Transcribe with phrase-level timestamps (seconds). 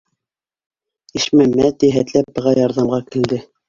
[1.21, 3.45] Ишмәмәт йәһәтләп быға ярҙамға килде: